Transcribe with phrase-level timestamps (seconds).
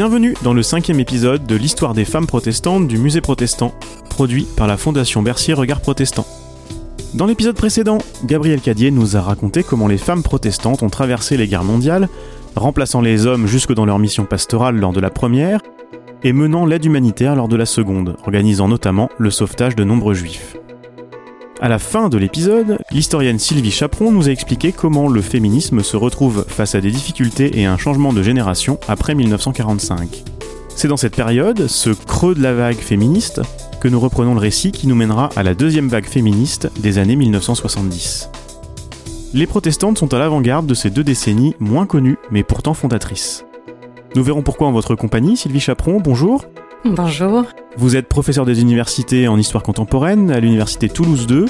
[0.00, 3.74] Bienvenue dans le cinquième épisode de l'histoire des femmes protestantes du musée protestant,
[4.08, 6.26] produit par la Fondation Bercier Regard Protestant.
[7.12, 11.48] Dans l'épisode précédent, Gabriel Cadier nous a raconté comment les femmes protestantes ont traversé les
[11.48, 12.08] guerres mondiales,
[12.56, 15.60] remplaçant les hommes jusque dans leur mission pastorale lors de la première,
[16.22, 20.56] et menant l'aide humanitaire lors de la seconde, organisant notamment le sauvetage de nombreux juifs.
[21.62, 25.94] À la fin de l'épisode, l'historienne Sylvie Chaperon nous a expliqué comment le féminisme se
[25.94, 30.24] retrouve face à des difficultés et un changement de génération après 1945.
[30.74, 33.42] C'est dans cette période, ce creux de la vague féministe,
[33.78, 37.16] que nous reprenons le récit qui nous mènera à la deuxième vague féministe des années
[37.16, 38.30] 1970.
[39.34, 43.44] Les protestantes sont à l'avant-garde de ces deux décennies moins connues mais pourtant fondatrices.
[44.16, 46.46] Nous verrons pourquoi en votre compagnie, Sylvie Chaperon, bonjour.
[46.84, 47.44] Bonjour.
[47.76, 51.44] Vous êtes professeur des universités en histoire contemporaine à l'université Toulouse 2,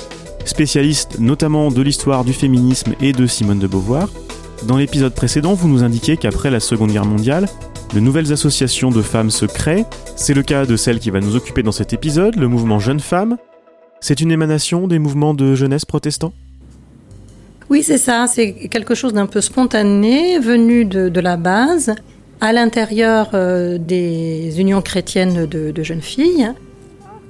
[0.45, 4.09] spécialiste notamment de l'histoire du féminisme et de Simone de Beauvoir.
[4.67, 7.47] Dans l'épisode précédent, vous nous indiquiez qu'après la Seconde Guerre mondiale,
[7.95, 9.87] de nouvelles associations de femmes se créent.
[10.17, 12.99] C'est le cas de celle qui va nous occuper dans cet épisode, le mouvement Jeunes
[12.99, 13.37] Femmes.
[14.01, 16.33] C'est une émanation des mouvements de jeunesse protestants?
[17.69, 18.27] Oui, c'est ça.
[18.27, 21.95] C'est quelque chose d'un peu spontané, venu de, de la base
[22.41, 26.51] à l'intérieur euh, des unions chrétiennes de, jeunes filles.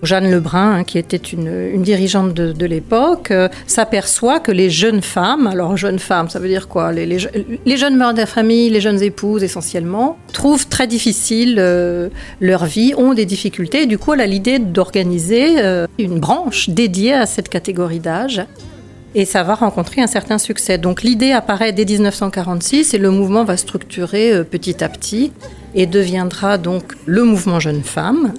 [0.02, 5.46] Jeanne Lebrun, hein, qui était une, dirigeante de, l'époque, euh, s'aperçoit que les jeunes femmes,
[5.46, 6.90] alors jeunes femmes, ça veut dire quoi?
[6.90, 12.08] Les, jeunes mères de la famille, les jeunes épouses essentiellement, trouvent très difficile euh,
[12.40, 13.84] leur vie, ont des difficultés.
[13.84, 15.56] Du coup, elle a l'idée d'organiser
[15.98, 18.42] une branche dédiée à cette catégorie d'âge
[19.14, 20.78] et ça va rencontrer un certain succès.
[20.78, 25.32] Donc l'idée apparaît dès 1946 et le mouvement va structurer euh, petit à petit
[25.74, 28.34] et deviendra donc le mouvement Jeunes Femmes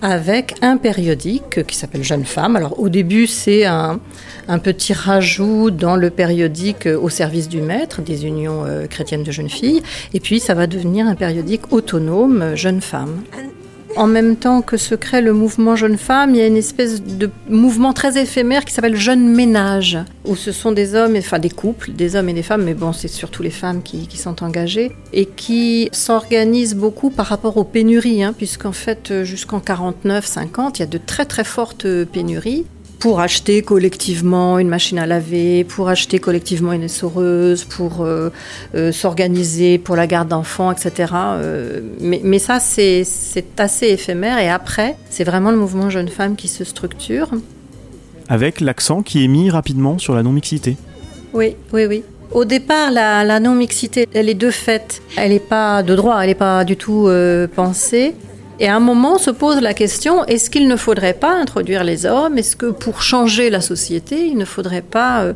[0.00, 2.56] avec un périodique qui s'appelle Jeunes Femmes.
[2.56, 4.00] Alors au début c'est un,
[4.48, 9.24] un, petit rajout dans le périodique euh, au service du maître des unions euh, chrétiennes
[9.24, 9.82] de jeunes filles
[10.14, 13.22] et puis ça va devenir un périodique autonome Jeunes Femmes
[13.98, 17.02] en même temps que se crée le mouvement Jeune Femme, il y a une espèce
[17.02, 21.50] de mouvement très éphémère qui s'appelle Jeune Ménage, où ce sont des hommes, enfin des
[21.50, 24.92] couples, des hommes et des femmes, mais bon, c'est surtout les femmes qui, sont engagées,
[25.12, 30.82] et qui s'organisent beaucoup par rapport aux pénuries, hein, puisqu'en fait, jusqu'en 49-50, il y
[30.82, 32.66] a de très très fortes pénuries
[32.98, 38.30] pour acheter collectivement une machine à laver, pour acheter collectivement une essoreuse, pour euh,
[38.74, 41.12] euh, s'organiser pour la garde d'enfants, etc.
[41.14, 43.04] Euh, mais, ça, c'est
[43.58, 44.38] assez éphémère.
[44.38, 47.30] Et après, c'est vraiment le mouvement jeune femme qui se structure.
[48.28, 50.76] Avec l'accent qui est mis rapidement sur la non-mixité.
[51.32, 52.02] Oui, oui, oui.
[52.32, 55.00] Au départ, la, non-mixité, elle est de fait.
[55.16, 57.08] Elle n'est pas de droit, elle n'est pas du tout
[57.54, 58.14] pensée.
[58.60, 62.06] Et à un moment se pose la question, est-ce qu'il ne faudrait pas introduire les
[62.06, 62.38] hommes?
[62.38, 65.22] Est-ce que pour changer la société, il ne faudrait pas...
[65.22, 65.32] Euh,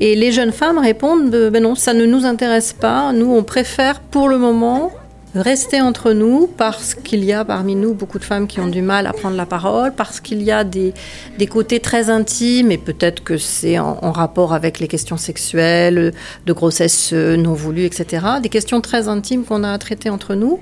[0.00, 3.12] Et les jeunes femmes répondent, ben non, ça ne nous intéresse pas.
[3.12, 4.90] Nous, on préfère pour le moment
[5.34, 8.82] rester entre nous parce qu'il y a parmi nous beaucoup de femmes qui ont du
[8.82, 10.92] mal à prendre la parole, parce qu'il y a des,
[11.38, 16.12] des, côtés très intimes, et peut-être que c'est en, en, rapport avec les questions sexuelles,
[16.46, 18.26] de grossesse non voulue, etc.
[18.42, 20.58] Des questions très intimes qu'on a à traiter entre nous.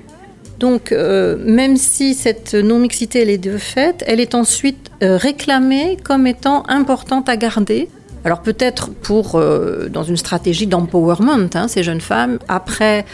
[0.59, 5.97] Donc, euh, même si cette non-mixité elle est de fait, elle est ensuite euh, réclamée
[6.03, 7.87] comme étant importante à garder.
[8.25, 13.05] Alors peut-être pour euh, dans une stratégie d'empowerment, hein, ces jeunes femmes, après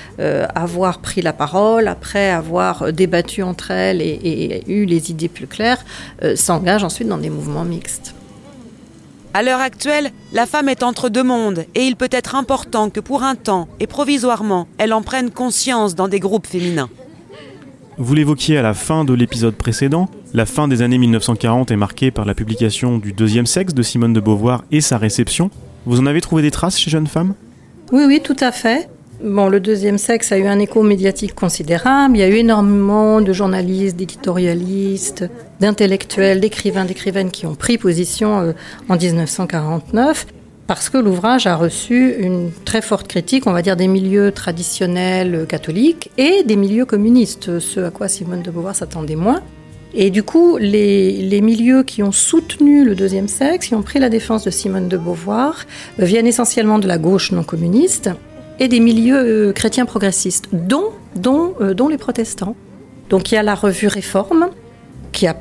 [0.56, 5.46] avoir pris la parole, après avoir débattu entre elles et, et eu les idées plus
[5.46, 5.86] claires,
[6.34, 8.16] s'engagent ensuite dans des mouvements mixtes.
[9.36, 13.02] À l'heure actuelle, la femme est entre deux mondes et il peut être important que
[13.02, 16.90] pour un temps et provisoirement, elle en prenne conscience dans des groupes féminins.
[17.98, 22.12] Vous l'évoquiez à la fin de l'épisode précédent, la fin des années 1940 est marquée
[22.12, 25.50] par la publication du Deuxième Sexe de Simone de Beauvoir et sa réception.
[25.86, 27.36] Vous en avez trouvé des traces chez Jeunes Femmes
[27.94, 28.90] Oui, oui, tout à fait.
[29.24, 32.18] Bon, le deuxième sexe a eu un écho médiatique considérable.
[32.18, 35.30] Il y a eu énormément de journalistes, d'éditorialistes,
[35.62, 38.52] d'intellectuels, d'écrivains, d'écrivaines qui ont pris position euh,
[38.90, 40.28] en 1949
[40.68, 45.46] parce que l'ouvrage a reçu une très forte critique, on va dire, des milieux traditionnels
[45.48, 49.42] catholiques et des milieux communistes, ce à quoi Simone de Beauvoir s'attendait moins.
[49.94, 54.10] Et du coup, les, milieux qui ont soutenu le deuxième sexe, qui ont pris la
[54.10, 55.66] défense de Simone de Beauvoir,
[56.00, 58.10] euh, viennent essentiellement de la gauche non communiste
[58.60, 62.56] et des milieux euh, chrétiens progressistes, dont, dont, euh, dont les protestants.
[63.10, 64.50] Donc il y a la revue Réforme,
[65.14, 65.38] qui a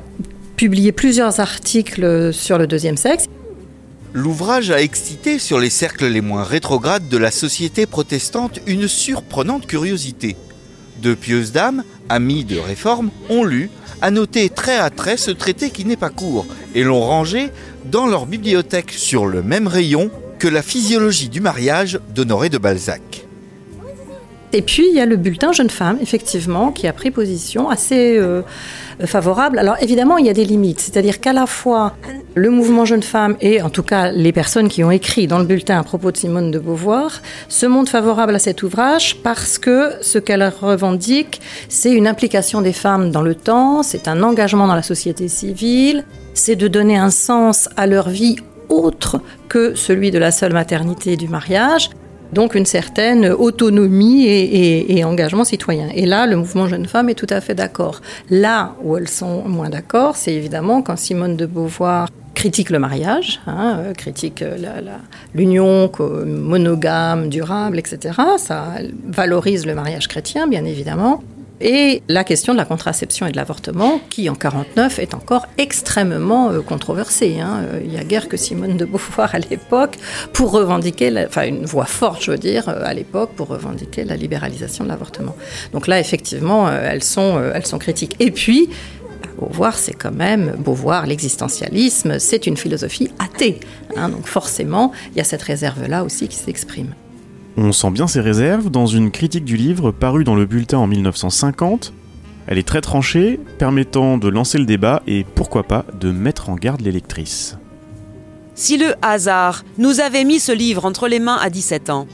[0.55, 3.25] publié plusieurs articles sur le deuxième sexe
[4.15, 9.67] l'ouvrage a excité sur les cercles les moins rétrogrades de la société protestante une surprenante
[9.67, 10.37] curiosité.
[11.01, 13.69] De pieuses dames, amies de réforme, ont lu,
[14.01, 16.45] annoté trait à trait ce traité qui n'est pas court,
[16.75, 17.49] et l'ont rangé
[17.91, 20.09] dans leur bibliothèque sur le même rayon
[20.39, 23.25] que la physiologie du mariage d'Honoré de Balzac.
[24.53, 28.17] Et puis, il y a le bulletin Jeune Femme, effectivement, qui a pris position assez
[28.17, 28.43] euh,
[29.05, 29.59] favorable.
[29.59, 30.79] Alors, évidemment, il y a des limites.
[30.79, 31.93] C'est-à-dire qu'à la fois,
[32.35, 35.45] le mouvement Jeune Femme et, en tout cas, les personnes qui ont écrit dans le
[35.45, 39.91] bulletin à propos de Simone de Beauvoir se montrent favorables à cet ouvrage parce que
[40.01, 44.75] ce qu'elle revendique, c'est une implication des femmes dans le temps, c'est un engagement dans
[44.75, 48.37] la société civile, c'est de donner un sens à leur vie
[48.69, 51.89] autre que celui de la seule maternité et du mariage.
[52.33, 55.89] Donc une certaine autonomie et, engagement citoyen.
[55.93, 58.01] Et là, le mouvement Jeune Femme est tout à fait d'accord.
[58.29, 63.39] Là où elles sont moins d'accord, c'est évidemment quand Simone de Beauvoir critique le mariage,
[63.47, 64.43] hein, critique
[65.33, 65.89] l'union
[66.25, 68.19] monogame, durable, etc.
[68.37, 68.73] Ça
[69.07, 71.23] valorise le mariage chrétien, bien évidemment.
[71.61, 76.51] Et la question de la contraception et de l'avortement, qui en 49 est encore extrêmement
[76.51, 77.39] euh, controversée.
[77.39, 77.63] Hein.
[77.63, 79.97] Euh, il n'y a guère que Simone de Beauvoir à l'époque
[80.33, 84.17] pour revendiquer, enfin une voix forte, je veux dire, euh, à l'époque pour revendiquer la
[84.17, 85.35] libéralisation de l'avortement.
[85.71, 88.15] Donc là, effectivement, elles sont, elles sont critiques.
[88.19, 88.69] Et puis,
[89.39, 93.59] Beauvoir, c'est quand même, Beauvoir, l'existentialisme, c'est une philosophie athée.
[93.95, 94.09] Hein.
[94.09, 96.93] donc forcément, il y a cette réserve-là aussi qui s'exprime.
[97.57, 100.87] On sent bien ses réserves dans une critique du livre parue dans le bulletin en
[100.87, 101.93] 1950.
[102.47, 106.55] Elle est très tranchée, permettant de lancer le débat et pourquoi pas de mettre en
[106.55, 107.57] garde les lectrices.
[108.55, 112.07] Si le hasard nous avait mis ce livre entre les mains à 17 ans,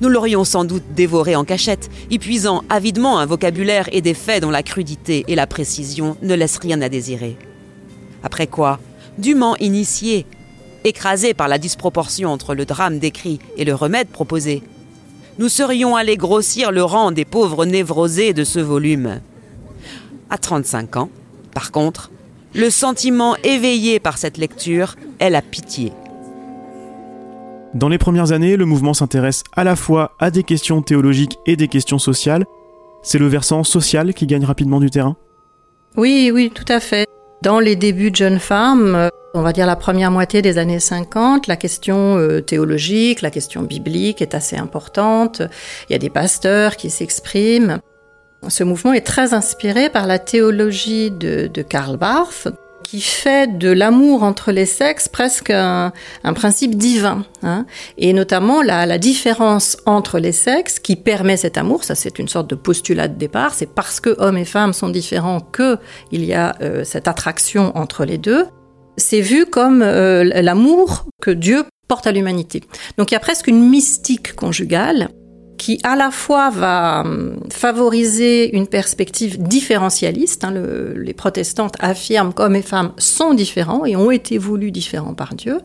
[0.00, 4.50] nous l'aurions sans doute dévoré en cachette, épuisant avidement un vocabulaire et des faits dont
[4.50, 7.36] la crudité et la précision ne laissent rien à désirer.
[8.24, 8.80] Après quoi,
[9.16, 10.26] dûment initié,
[10.84, 14.62] écrasé par la disproportion entre le drame décrit et le remède proposé,
[15.38, 19.20] nous serions allés grossir le rang des pauvres névrosés de ce volume.
[20.30, 21.10] À 35 ans,
[21.54, 22.10] par contre,
[22.54, 25.92] le sentiment éveillé par cette lecture est la pitié.
[27.74, 31.56] Dans les premières années, le mouvement s'intéresse à la fois à des questions théologiques et
[31.56, 32.46] des questions sociales.
[33.02, 35.16] C'est le versant social qui gagne rapidement du terrain?
[35.96, 37.06] Oui, oui, tout à fait.
[37.42, 41.46] Dans les débuts de jeunes femmes, on va dire la première moitié des années 50,
[41.46, 45.42] la question euh, théologique, la question biblique est assez importante.
[45.88, 47.78] Il y a des pasteurs qui s'expriment.
[48.48, 52.48] Ce mouvement est très inspiré par la théologie de, Karl Barth,
[52.88, 55.92] qui fait de l'amour entre les sexes presque un,
[56.34, 57.66] principe divin, hein.
[57.98, 61.84] et notamment la, différence entre les sexes qui permet cet amour.
[61.84, 63.52] Ça, c'est une sorte de postulat de départ.
[63.52, 65.76] C'est parce que hommes et femmes sont différents que
[66.12, 68.46] il y a euh, cette attraction entre les deux
[68.96, 72.62] c'est vu comme euh, l'amour que Dieu porte à l'humanité.
[72.96, 75.08] Donc il y a presque une mystique conjugale
[75.58, 80.44] qui à la fois va hum, favoriser une perspective différentialiste.
[80.44, 80.54] Hein,
[80.96, 85.58] les protestantes affirment qu'hommes et femmes sont différents et ont été voulus différents par Dieu,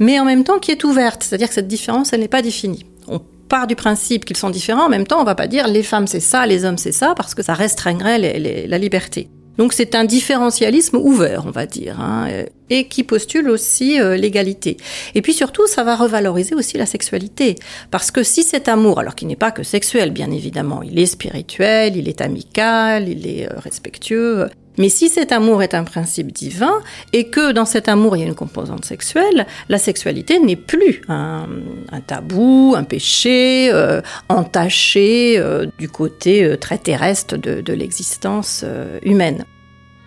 [0.00, 2.86] mais en même temps qui est ouverte, c'est-à-dire que cette différence, elle n'est pas définie.
[3.06, 5.82] On part du principe qu'ils sont différents, en même temps, on va pas dire les
[5.82, 8.18] femmes c'est ça, les hommes c'est ça, parce que ça restreindrait
[8.66, 9.28] la liberté.
[9.58, 12.28] Donc c'est un différentialisme ouvert, on va dire, hein,
[12.70, 14.76] et qui postule aussi euh, l'égalité.
[15.14, 17.56] Et puis surtout, ça va revaloriser aussi la sexualité,
[17.90, 21.06] parce que si cet amour, alors qu'il n'est pas que sexuel, bien évidemment, il est
[21.06, 24.48] spirituel, il est amical, il est euh, respectueux.
[24.78, 26.80] Mais si cet amour est un principe divin
[27.12, 31.02] et que dans cet amour il y a une composante sexuelle, la sexualité n'est plus
[31.08, 31.46] un,
[32.06, 35.42] tabou, un péché euh, entaché
[35.78, 38.64] du côté très terrestre de, de l'existence
[39.02, 39.44] humaine.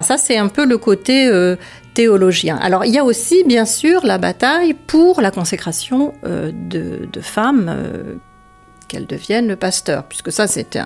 [0.01, 1.57] Ça, c'est un peu le côté euh,
[1.93, 2.57] théologien.
[2.57, 7.67] Alors, il y a aussi, bien sûr, la bataille pour la consécration euh, de, femmes,
[7.69, 8.15] euh,
[8.87, 10.81] qu'elles deviennent le pasteur, puisque ça, c'était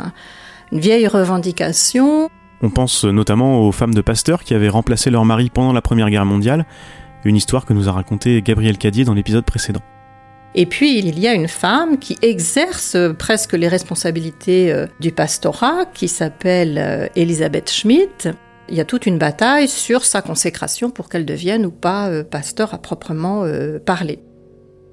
[0.72, 2.29] une vieille revendication.
[2.63, 6.10] On pense notamment aux femmes de pasteurs qui avaient remplacé leur mari pendant la Première
[6.10, 6.65] Guerre mondiale,
[7.24, 9.82] une histoire que nous a racontée Gabriel Cadier dans l'épisode précédent.
[10.55, 16.08] Et puis, il y a une femme qui exerce presque les responsabilités du pastorat, qui
[16.08, 18.32] s'appelle Elisabeth Schmidt,
[18.70, 22.24] il y a toute une bataille sur sa consécration pour qu'elle devienne ou pas euh,
[22.24, 24.20] pasteur à proprement euh, parler.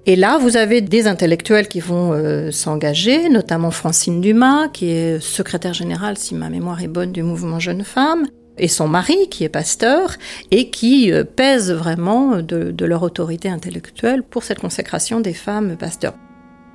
[0.06, 5.20] Et là, vous avez des intellectuels qui vont euh, s'engager, notamment Francine Dumas, qui est
[5.20, 8.26] secrétaire générale, si ma mémoire est bonne, du mouvement Jeunes Femmes,
[8.56, 10.16] et son mari, qui est pasteur,
[10.50, 16.14] et qui pèsent vraiment de, de leur autorité intellectuelle pour cette consécration des femmes pasteurs.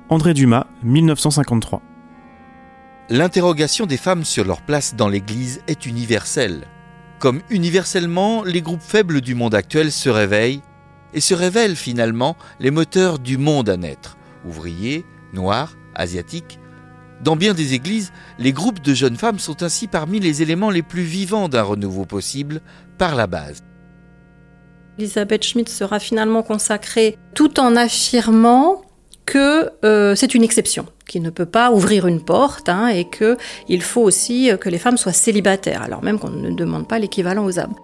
[0.08, 1.82] André Dumas, 1953.
[3.08, 6.62] L'interrogation des femmes sur leur place dans l'Église est universelle.
[7.18, 10.62] Comme universellement, les groupes faibles du monde actuel se réveillent
[11.16, 16.60] et se révèlent finalement les moteurs du monde à naître, ouvriers, noirs, asiatiques.
[17.24, 20.82] Dans bien des églises, les groupes de jeunes femmes sont ainsi parmi les éléments les
[20.82, 22.60] plus vivants d'un renouveau possible
[22.98, 23.64] par la base.
[24.98, 28.82] Elisabeth Schmidt sera finalement consacrée tout en affirmant
[29.24, 33.82] que euh, c'est une exception, qui ne peut pas ouvrir une porte, hein, et qu'il
[33.82, 37.58] faut aussi que les femmes soient célibataires, alors même qu'on ne demande pas l'équivalent aux
[37.58, 37.74] hommes.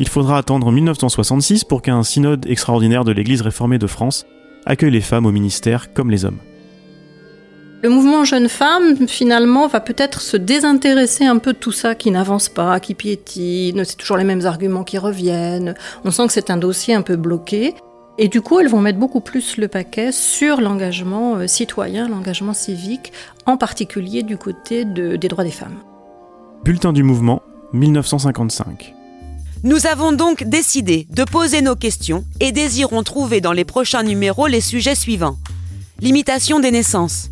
[0.00, 4.24] Il faudra attendre 1966 pour qu'un synode extraordinaire de l'Église réformée de France
[4.64, 6.38] accueille les femmes au ministère comme les hommes.
[7.82, 12.10] Le mouvement jeune femme, finalement, va peut-être se désintéresser un peu de tout ça qui
[12.10, 15.74] n'avance pas, qui piétine, c'est toujours les mêmes arguments qui reviennent.
[16.04, 17.74] On sent que c'est un dossier un peu bloqué.
[18.16, 22.54] Et du coup, elles vont mettre beaucoup plus le paquet sur l'engagement euh, citoyen, l'engagement
[22.54, 23.12] civique,
[23.44, 25.76] en particulier du côté des droits des femmes.
[26.64, 27.42] Bulletin du mouvement,
[27.74, 28.94] 1955.
[29.62, 34.46] Nous avons donc décidé de poser nos questions et désirons trouver dans les prochains numéros
[34.46, 35.36] les sujets suivants.
[36.00, 37.28] Limitation des naissances,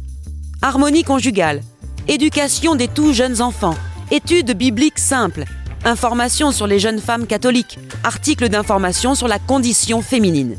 [0.61, 1.63] harmonie conjugale,
[2.07, 3.77] éducation des tout jeunes enfants,
[4.11, 5.47] études bibliques simples,
[5.87, 10.59] informations sur les jeunes femmes catholiques, articles d'information sur la condition féminine.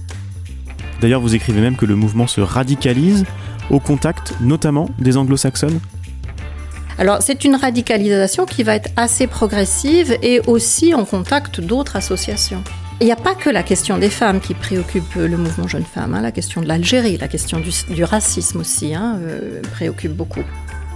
[1.01, 3.25] D'ailleurs, vous écrivez même que le mouvement se radicalise
[3.69, 5.79] au contact notamment des anglo-saxonnes
[6.99, 12.61] alors c'est une radicalisation qui va être assez progressive et aussi en contact d'autres associations.
[12.99, 16.13] Il n'y a pas que la question des femmes qui préoccupe le mouvement Jeune Femmes,
[16.13, 16.21] hein.
[16.21, 20.43] la question de l'Algérie, la question du, racisme aussi hein, euh, préoccupe beaucoup.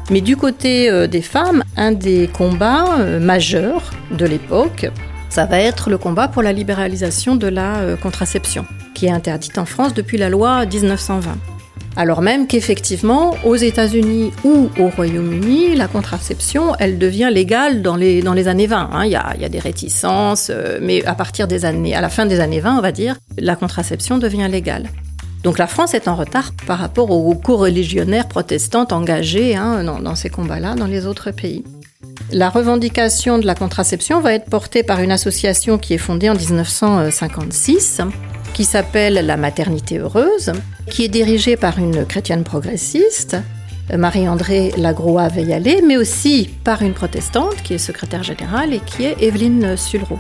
[0.09, 4.87] Mais du côté euh, des femmes, un des combats euh, majeurs de l'époque,
[5.29, 9.65] ça va être le combat pour la libéralisation de la contraception, qui est interdite en
[9.65, 11.52] France depuis la loi 1920.
[11.95, 18.47] Alors même qu'effectivement, aux États-Unis ou au Royaume-Uni, la contraception, elle devient légale dans les,
[18.47, 18.89] années 20.
[18.91, 19.05] Hein.
[19.05, 21.15] Il, y a, des réticences, euh, mais à
[22.01, 24.89] la fin des années 20, on va dire, la contraception devient légale.
[25.43, 30.29] Donc la France est en retard par rapport aux co-religionnaires protestantes engagés hein, dans ces
[30.29, 31.63] combats-là dans les autres pays.
[32.31, 36.35] La revendication de la contraception va être portée par une association qui est fondée en
[36.35, 38.01] 1956
[38.53, 40.53] qui s'appelle La maternité heureuse,
[40.89, 43.37] qui est dirigée par une chrétienne progressiste,
[43.95, 49.21] Marie-André Lagroa Veillalé, mais aussi par une protestante qui est secrétaire générale et qui est
[49.21, 50.19] Evelyne Sulro.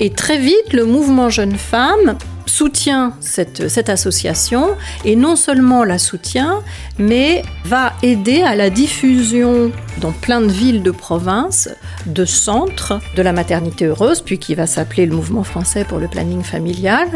[0.00, 5.98] Et très vite, le mouvement Jeune Femmes soutient cette, cette association et non seulement la
[5.98, 6.62] soutient,
[6.98, 11.68] mais va aider à la diffusion dans plein de villes de province
[12.06, 16.08] de centres de la maternité heureuse, puis qui va s'appeler le mouvement français pour le
[16.08, 17.08] planning familial,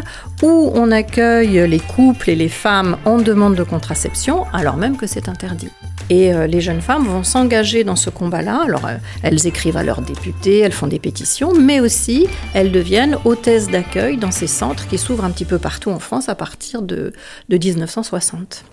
[0.42, 5.06] où on accueille les couples et les femmes en demande de contraception, alors même que
[5.06, 5.68] c'est interdit.
[6.10, 8.62] Et euh, les jeunes femmes vont s'engager dans ce combat-là.
[8.64, 13.18] Alors, euh, elles écrivent à leurs députés, elles font des pétitions, mais aussi elles deviennent
[13.24, 16.82] hôtesses d'accueil dans ces centres qui s'ouvrent un petit peu partout en France à partir
[16.82, 17.12] de,
[17.48, 18.64] de 1960.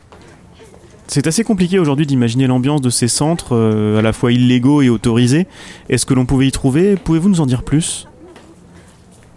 [1.07, 4.89] C'est assez compliqué aujourd'hui d'imaginer l'ambiance de ces centres, euh, à la fois illégaux et
[4.89, 5.45] autorisés.
[5.89, 6.95] Est-ce que l'on pouvait y trouver?
[6.95, 8.07] Pouvez-vous nous en dire plus?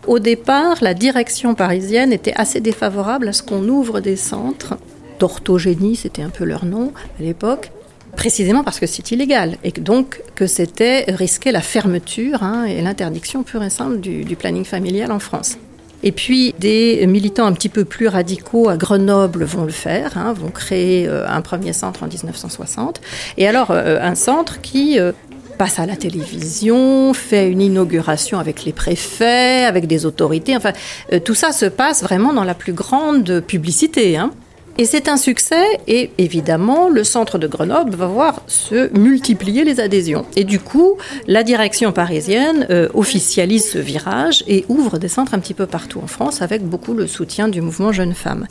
[0.09, 4.79] Au départ, la direction parisienne était assez défavorable à ce qu'on ouvre des centres
[5.19, 7.71] d'orthogénie, c'était un peu leur nom à l'époque,
[8.17, 13.43] précisément parce que c'est illégal et donc que c'était risquer la fermeture hein, et l'interdiction
[13.43, 15.59] pure et simple du, planning familial en France.
[16.03, 20.33] Et puis des militants un petit peu plus radicaux à Grenoble vont le faire, hein,
[20.33, 23.03] vont créer euh, un premier centre en 1960.
[23.37, 25.13] Et alors euh, un centre qui euh,
[25.59, 30.57] passe à la télévision, fait une inauguration avec les préfets, avec des autorités.
[30.57, 30.73] Enfin,
[31.25, 34.17] tout ça se passe vraiment dans la plus grande publicité.
[34.17, 34.31] Hein.
[34.81, 39.81] Et c'est un succès et évidemment le centre de Grenoble va voir se multiplier les
[39.81, 40.25] adhésions.
[40.37, 40.95] Et du coup,
[41.27, 45.99] la direction parisienne euh, officialise ce virage et ouvre des centres un petit peu partout
[46.01, 48.47] en France avec beaucoup le soutien du mouvement Jeunes Femmes.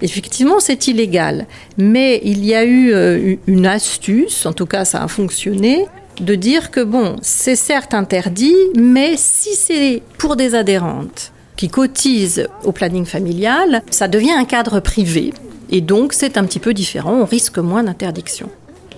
[0.00, 5.04] Effectivement, c'est illégal, mais il y a eu euh, une astuce, en tout cas ça
[5.04, 5.86] a fonctionné,
[6.20, 12.48] de dire que bon, c'est certes interdit, mais si c'est pour des adhérentes qui cotisent
[12.64, 15.32] au planning familial, ça devient un cadre privé.
[15.70, 18.48] Et donc, c'est un petit peu différent, on risque moins d'interdiction.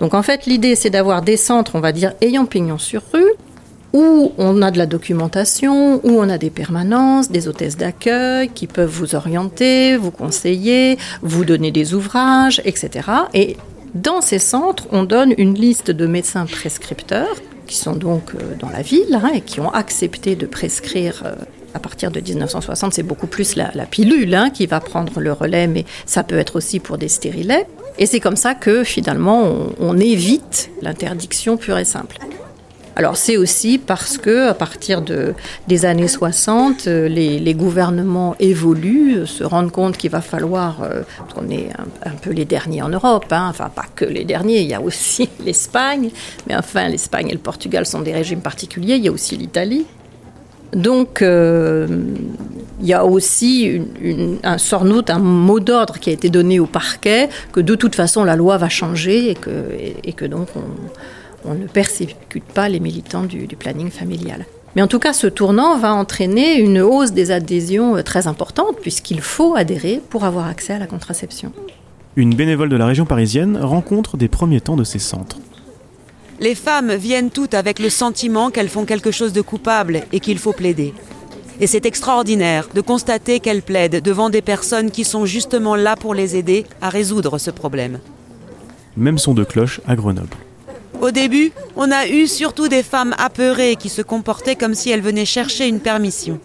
[0.01, 3.33] Donc, en fait, l'idée, c'est d'avoir des centres, on va dire, ayant pignon sur rue,
[3.93, 8.67] où on a de la documentation, où on a des permanences, des hôtesses d'accueil qui
[8.67, 13.09] peuvent vous orienter, vous conseiller, vous donner des ouvrages, etc.
[13.33, 13.57] Et
[13.97, 17.37] dans ces centres, on donne une liste de médecins prescripteurs
[17.67, 21.35] qui sont donc euh, dans la ville hein, et qui ont accepté de prescrire euh,
[21.75, 25.67] à partir de 1960, c'est beaucoup plus la, pilule hein, qui va prendre le relais,
[25.67, 27.67] mais ça peut être aussi pour des stérilets.
[27.99, 29.43] Et c'est comme ça que finalement
[29.79, 32.19] on, évite l'interdiction pure et simple.
[32.99, 35.35] Alors c'est aussi parce que à partir de,
[35.69, 41.03] des années 60, euh, les, gouvernements évoluent, se rendent compte qu'il va falloir, euh,
[41.37, 41.69] on est
[42.07, 44.81] un, peu les derniers en Europe, hein, enfin pas que les derniers, il y a
[44.81, 46.09] aussi l'Espagne,
[46.49, 49.85] mais enfin l'Espagne et le Portugal sont des régimes particuliers, il y a aussi l'Italie.
[50.73, 51.87] Donc, euh,
[52.81, 53.81] Il y a aussi
[54.43, 57.95] un sort note, un mot d'ordre qui a été donné au parquet, que de toute
[57.95, 59.51] façon la loi va changer et que,
[60.05, 60.61] et, que donc on,
[61.55, 64.47] ne persécute pas les militants du, du planning familial.
[64.77, 69.23] Mais en tout cas, ce tournant va entraîner une hausse des adhésions très importante, puisqu'il
[69.23, 71.53] faut adhérer pour avoir accès à la contraception.
[72.17, 75.39] Une bénévole de la région parisienne rencontre des premiers temps de ces centres.
[76.41, 80.39] Les femmes viennent toutes avec le sentiment qu'elles font quelque chose de coupable et qu'il
[80.39, 80.93] faut plaider.
[81.61, 86.13] Et c'est extraordinaire de constater qu'elles plaident devant des personnes qui sont justement là pour
[86.13, 87.99] les aider à résoudre ce problème.
[88.97, 90.37] Même son de cloche à Grenoble.
[91.07, 95.03] Au début, on a eu surtout des femmes apeurées qui se comportaient comme si elles
[95.03, 96.41] venaient chercher une permission.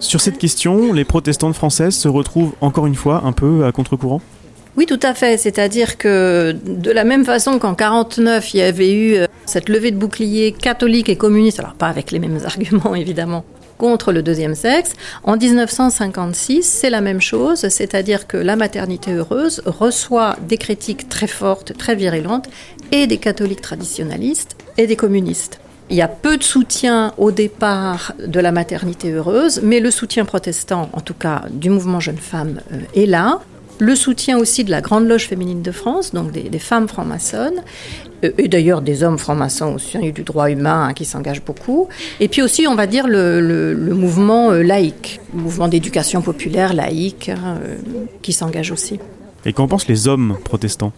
[0.00, 4.20] Sur cette question, les protestantes françaises se retrouvent encore une fois un peu à contre-courant?
[4.76, 5.36] Oui, tout à fait.
[5.36, 9.92] C'est-à-dire que de la même façon qu'en 49, il y avait eu euh, cette levée
[9.92, 13.44] de bouclier catholique et communiste, alors pas avec les mêmes arguments évidemment,
[13.78, 14.92] contre le deuxième sexe.
[15.22, 21.26] En 1956, c'est la même chose, c'est-à-dire que la maternité heureuse reçoit des critiques très
[21.26, 22.48] fortes, très virulentes,
[22.94, 25.58] et des catholiques traditionnalistes et des communistes.
[25.90, 30.24] Il y a peu de soutien au départ de la maternité heureuse, mais le soutien
[30.24, 33.40] protestant, en tout cas du mouvement Jeune Femme, euh, est là
[33.80, 37.64] le soutien aussi de la Grande Loge féminine de France, donc des, femmes francs-maçonnes,
[38.24, 41.88] euh, et d'ailleurs des hommes francs-maçons aussi, a du droit humain hein, qui s'engage beaucoup,
[42.20, 47.28] et puis aussi, on va dire, le, mouvement euh, laïque, le mouvement d'éducation populaire laïque,
[47.30, 47.58] hein,
[48.22, 49.00] qui s'engage aussi.
[49.44, 50.92] Et qu'en pensent les hommes protestants?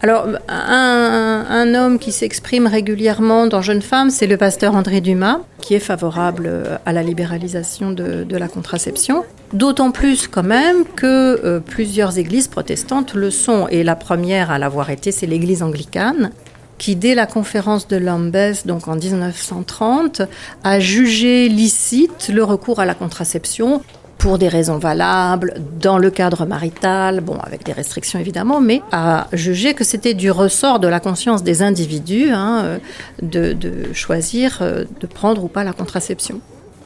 [0.00, 5.74] Alors, un, homme qui s'exprime régulièrement dans Jeune Femme, c'est le pasteur André Dumas, qui
[5.74, 6.50] est favorable
[6.86, 9.24] à la libéralisation de, la contraception.
[9.52, 14.58] D'autant plus quand même que euh, plusieurs églises protestantes le sont, et la première à
[14.58, 16.30] l'avoir été, c'est l'église anglicane,
[16.78, 20.22] qui, dès la conférence de Lambeth, donc en 1930,
[20.62, 23.82] a jugé licite le recours à la contraception
[24.28, 29.26] pour des raisons valables, dans le cadre marital, bon, avec des restrictions évidemment, mais a
[29.32, 32.78] jugé que c'était du ressort de la conscience des individus hein, euh,
[33.22, 36.42] de, de, choisir euh, de prendre ou pas la contraception.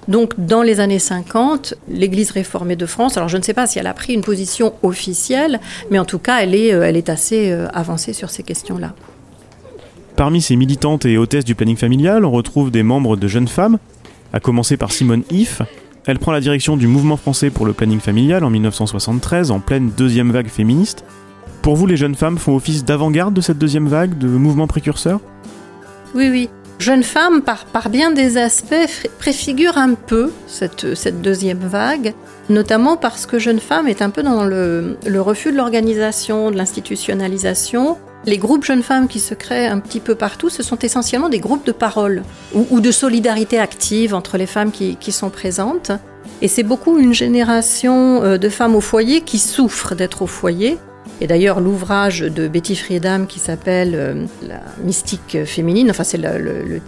[0.06, 3.80] Donc, dans les années 50, l'Église réformée de France, alors je ne sais pas si
[3.80, 5.58] elle a pris une position officielle,
[5.90, 8.94] mais en tout cas, elle est, euh, elle est assez avancée sur ces questions-là.
[10.14, 13.78] Parmi ces militantes et hôtesses du planning familial, on retrouve des membres de jeunes femmes,
[14.32, 15.60] à commencer par Simone If,
[16.06, 19.90] elle prend la direction du mouvement français pour le planning familial en 1973, en pleine
[19.96, 21.04] deuxième vague féministe.
[21.62, 25.20] Pour vous, les jeunes femmes font office d'avant-garde de cette deuxième vague, de mouvement précurseur?
[26.14, 26.50] Oui, oui.
[26.80, 32.14] Jeune femme, par, par bien des aspects, préfigure un peu cette, cette deuxième vague,
[32.48, 36.56] notamment parce que jeune femme est un peu dans le, le refus de l'organisation, de
[36.56, 41.28] l'institutionnalisation, les groupes jeunes femmes qui se créent un petit peu partout, ce sont essentiellement
[41.28, 42.22] des groupes de parole
[42.54, 45.90] ou, de solidarité active entre les femmes qui, qui sont présentes.
[46.40, 50.78] Et c'est beaucoup une génération euh, de femmes au foyer qui souffrent d'être au foyer
[51.20, 56.80] et d'ailleurs, l'ouvrage de Betty Friedan qui s'appelle euh, La mystique féminine, enfin c'est le,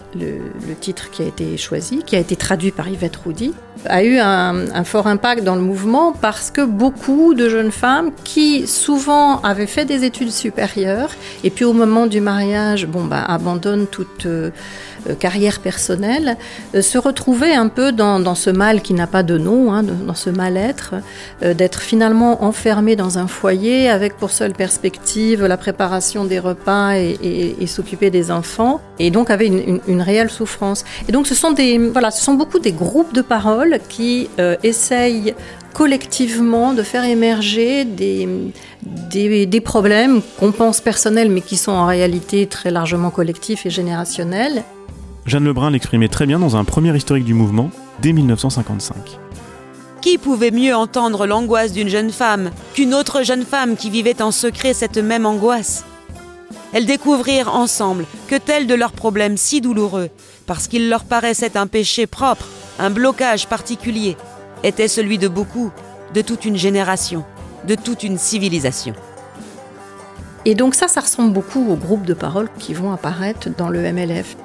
[0.80, 3.54] titre qui a été choisi, qui a été traduit par Yvette Roudy,
[3.86, 8.66] a eu un, fort impact dans le mouvement parce que beaucoup de jeunes femmes qui
[8.66, 11.10] souvent avaient fait des études supérieures
[11.44, 14.26] et puis au moment du mariage, bon, bah, abandonnent toute...
[14.26, 14.50] Euh,
[15.12, 16.36] carrière personnelle,
[16.74, 20.14] euh, se retrouver un peu dans, ce mal qui n'a pas de nom, hein, dans
[20.14, 20.94] ce mal-être,
[21.42, 26.94] euh, d'être finalement enfermé dans un foyer avec pour seule perspective la préparation des repas
[26.94, 30.84] et, s'occuper des enfants, et donc avait une, réelle souffrance.
[31.08, 34.28] Et donc ce sont, des, voilà, ce sont beaucoup des groupes de paroles qui
[34.62, 35.34] essayent
[35.74, 38.28] collectivement de faire émerger des,
[38.82, 43.70] des, des problèmes qu'on pense personnels mais qui sont en réalité très largement collectifs et
[43.70, 44.62] générationnels
[45.26, 47.70] Jeanne Lebrun l'exprimait très bien dans un premier historique du mouvement,
[48.02, 48.96] dès 1955.
[50.02, 54.30] Qui pouvait mieux entendre l'angoisse d'une jeune femme qu'une autre jeune femme qui vivait en
[54.30, 55.84] secret cette même angoisse?
[56.74, 60.10] Elles découvrirent ensemble que tel de leurs problèmes si douloureux,
[60.46, 62.46] parce qu'il leur paraissait un péché propre,
[62.78, 64.18] un blocage particulier,
[64.62, 65.70] était celui de beaucoup,
[66.12, 67.24] de toute une génération,
[67.66, 68.92] de toute une civilisation.
[70.44, 73.90] Et donc ça, ça ressemble beaucoup aux groupes de parole qui vont apparaître dans le
[73.90, 74.36] MLF.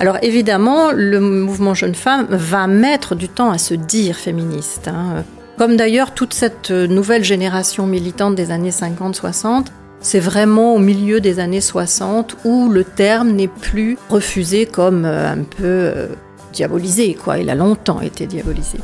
[0.00, 4.88] Alors évidemment, le mouvement Jeune Femme va mettre du temps à se dire féministe.
[4.88, 5.24] Hein.
[5.56, 9.66] Comme d'ailleurs toute cette nouvelle génération militante des années 50-60,
[10.00, 15.32] c'est vraiment au milieu des années 60 où le terme n'est plus refusé comme euh,
[15.32, 16.08] un peu euh,
[16.52, 17.38] diabolisé, quoi.
[17.38, 18.78] Il a longtemps été diabolisé.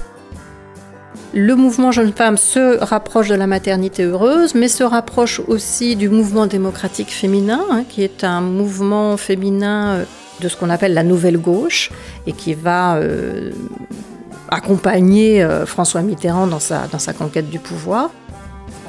[1.34, 6.08] Le mouvement Jeune Femme se rapproche de la maternité heureuse, mais se rapproche aussi du
[6.08, 10.04] mouvement démocratique féminin, hein, qui est un mouvement féminin euh,
[10.40, 11.90] de ce qu'on appelle la nouvelle gauche
[12.26, 13.50] et qui va euh,
[14.48, 18.10] accompagné François Mitterrand dans sa conquête du pouvoir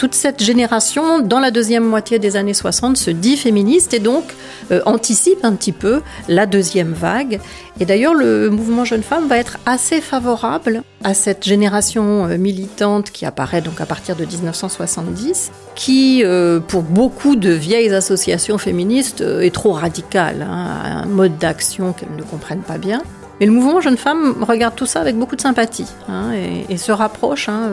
[0.01, 4.23] toute cette génération, dans la deuxième moitié des années 60, se dit féministe et donc
[4.71, 7.39] euh, anticipe un petit peu la deuxième vague.
[7.79, 13.11] Et d'ailleurs, le mouvement Jeune Femme va être assez favorable à cette génération euh, militante
[13.11, 19.21] qui apparaît donc à partir de 1970, qui, euh, pour beaucoup de vieilles associations féministes,
[19.21, 23.03] est trop radicale, hein, un mode d'action qu'elles ne comprennent pas bien.
[23.39, 26.31] Mais le mouvement Jeune Femme regarde tout ça avec beaucoup de sympathie hein,
[26.69, 27.69] et, se rapproche, hein,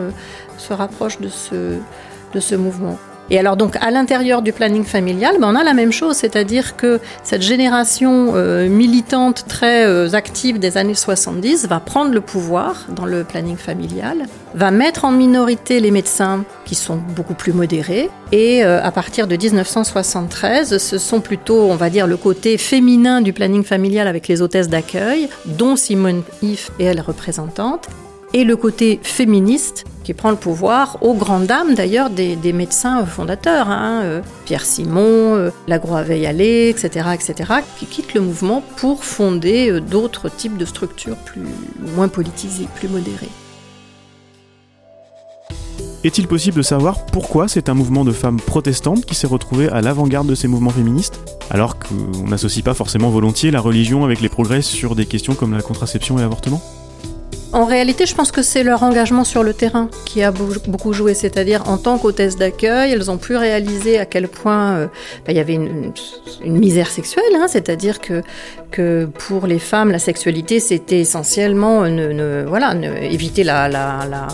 [0.58, 1.78] se rapproche de ce,
[2.34, 2.98] de ce mouvement.
[3.30, 6.76] Et alors donc à l'intérieur du planning familial, ben, on a la même chose, c'est-à-dire
[6.76, 12.86] que cette génération euh, militante très euh, active des années 70 va prendre le pouvoir
[12.88, 18.08] dans le planning familial, va mettre en minorité les médecins qui sont beaucoup plus modérés,
[18.32, 23.20] et euh, à partir de 1973, ce sont plutôt, on va dire, le côté féminin
[23.20, 27.88] du planning familial avec les hôtesses d'accueil, dont Simone If est la représentante,
[28.34, 33.68] et le côté féministe qui prend le pouvoir, aux grandes dames d'ailleurs des, médecins fondateurs,
[33.68, 39.80] hein, euh, Pierre Simon, euh, Lagroix-Veillalé, etc., etc., qui quittent le mouvement pour fonder euh,
[39.82, 41.42] d'autres types de structures plus,
[41.94, 43.28] moins politisées, plus modérées.
[46.04, 49.82] Est-il possible de savoir pourquoi c'est un mouvement de femmes protestantes qui s'est retrouvé à
[49.82, 54.30] l'avant-garde de ces mouvements féministes, alors qu'on n'associe pas forcément volontiers la religion avec les
[54.30, 56.62] progrès sur des questions comme la contraception et l'avortement?
[57.52, 61.14] En réalité, je pense que c'est leur engagement sur le terrain qui a beaucoup joué.
[61.14, 64.86] C'est-à-dire, en tant qu'hôtesse d'accueil, elles ont pu réaliser à quel point euh,
[65.24, 65.92] bah, il y avait une,
[66.44, 67.24] misère sexuelle.
[67.34, 67.46] Hein.
[67.48, 68.22] c'est-à-dire que,
[68.70, 71.84] que pour les femmes, la sexualité, c'était essentiellement
[72.46, 74.28] voilà, éviter la, la, la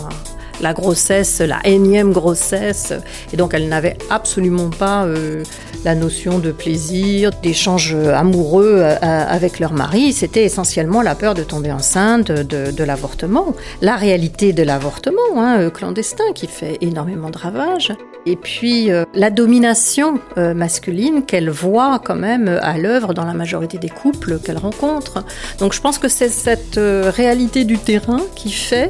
[0.61, 2.93] la grossesse, la énième grossesse.
[3.33, 5.43] Et donc elles n'avaient absolument pas euh,
[5.83, 10.13] la notion de plaisir, d'échange amoureux euh, avec leur mari.
[10.13, 13.55] C'était essentiellement la peur de tomber enceinte, de, l'avortement.
[13.81, 17.93] La réalité de l'avortement hein, euh, clandestin qui fait énormément de ravages.
[18.27, 23.89] Et puis la domination masculine qu'elle voit quand même à l'œuvre dans la majorité des
[23.89, 25.23] couples qu'elle rencontre.
[25.59, 28.87] Donc je pense que c'est cette réalité du terrain qui fait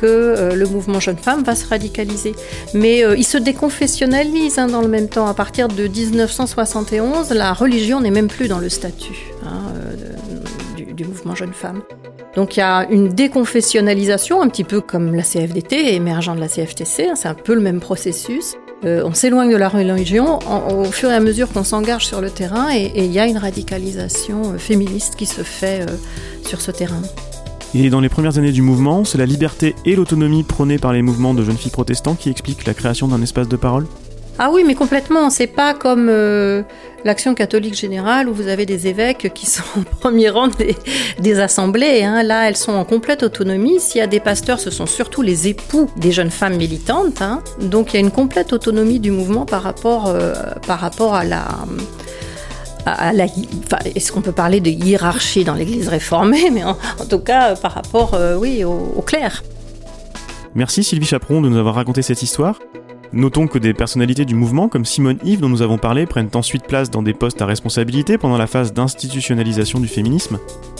[0.00, 2.34] que euh, le mouvement jeune femme va se radicaliser.
[2.74, 5.26] Mais euh, il se déconfessionnalise hein, dans le même temps.
[5.26, 11.04] À partir de 1971, la religion n'est même plus dans le statut hein, euh, du,
[11.04, 11.82] mouvement jeune femme.
[12.36, 16.48] Donc il y a une déconfessionnalisation, un petit peu comme la CFDT, émergent de la
[16.48, 18.56] CFTC, hein, c'est un peu le même processus.
[18.84, 20.38] on s'éloigne de la religion
[20.70, 23.38] au fur et à mesure qu'on s'engage sur le terrain et il y a une
[23.38, 25.84] radicalisation féministe qui se fait
[26.46, 27.02] sur ce terrain.
[27.74, 31.02] Et dans les premières années du mouvement, c'est la liberté et l'autonomie prônées par les
[31.02, 33.86] mouvements de jeunes filles protestants qui expliquent la création d'un espace de parole
[34.42, 35.28] ah oui, mais complètement.
[35.28, 36.62] C'est pas comme euh,
[37.04, 40.48] l'action catholique générale où vous avez des évêques qui sont au premier rang
[41.18, 42.02] des, assemblées.
[42.04, 42.22] Hein.
[42.22, 43.78] Là, elles sont en complète autonomie.
[43.80, 47.20] S'il y a des pasteurs, ce sont surtout les époux des jeunes femmes militantes.
[47.20, 47.42] Hein.
[47.60, 50.32] Donc il y a une complète autonomie du mouvement par rapport, euh,
[50.66, 51.46] par rapport à la
[53.94, 56.76] est-ce qu'on peut parler de hiérarchie dans l'Église réformée, mais en,
[57.08, 59.42] tout cas par rapport, euh, oui, au, clair.
[60.54, 62.58] Merci Sylvie Chaperon de nous avoir raconté cette histoire.
[63.12, 66.64] Notons que des personnalités du mouvement, comme Simone Yves dont nous avons parlé, prennent ensuite
[66.64, 70.38] place dans des postes à responsabilité pendant la phase d'institutionnalisation du féminisme.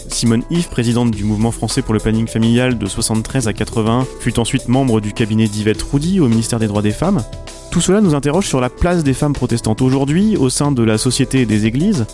[0.08, 4.38] Simone Yves, présidente du mouvement français pour le planning familial de 73 à 80, fut
[4.38, 7.22] ensuite membre du cabinet d'Yvette Roudy au ministère des droits des femmes.
[7.70, 10.98] Tout cela nous interroge sur la place des femmes protestantes aujourd'hui au sein de la
[10.98, 12.06] société et des églises.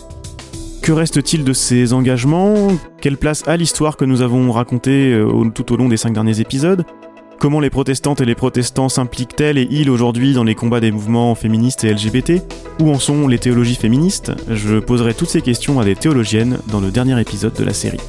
[0.83, 2.69] Que reste-t-il de ces engagements?
[3.01, 6.39] Quelle place a l'histoire que nous avons racontée euh, tout au long des cinq derniers
[6.39, 6.85] épisodes?
[7.39, 11.35] Comment les protestantes et les protestants s'impliquent-elles et ils aujourd'hui dans les combats des mouvements
[11.35, 12.43] féministes et LGBT
[12.79, 14.31] Où en sont les théologies féministes?
[14.49, 17.99] Je poserai toutes ces questions à des théologiennes dans le dernier épisode de la série.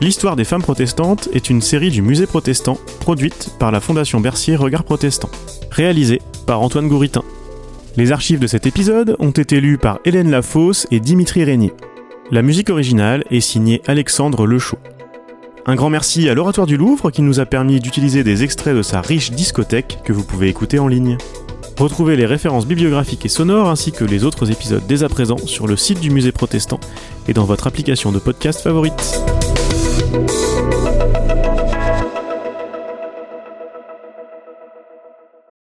[0.00, 4.54] L'histoire des femmes protestantes est une série du musée protestant produite par la Fondation Bercier
[4.54, 5.28] Regard Protestant,
[5.72, 7.24] réalisée par Antoine Gouritin.
[7.96, 11.72] Les archives de cet épisode ont été lues par Hélène Lafosse et Dimitri Régnier.
[12.30, 14.78] La musique originale est signée Alexandre Lechaud.
[15.66, 18.82] Un grand merci à l'Oratoire du Louvre qui nous a permis d'utiliser des extraits de
[18.82, 21.18] sa riche discothèque que vous pouvez écouter en ligne.
[21.76, 25.66] Retrouvez les références bibliographiques et sonores ainsi que les autres épisodes dès à présent sur
[25.66, 26.78] le site du musée protestant
[27.26, 29.47] et dans votre application de podcast favorite.
[30.10, 30.57] Thank you.